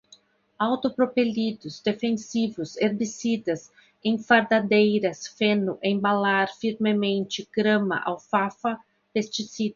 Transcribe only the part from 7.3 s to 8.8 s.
grama, alfafa,